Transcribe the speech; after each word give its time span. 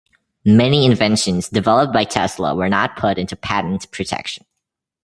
Many 0.45 0.87
inventions 0.87 1.49
developed 1.49 1.93
by 1.93 2.05
Tesla 2.05 2.55
were 2.55 2.69
not 2.69 2.95
put 2.95 3.19
into 3.19 3.35
patent 3.35 3.91
protection. 3.91 4.47